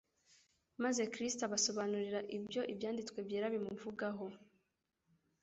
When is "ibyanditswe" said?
2.71-3.17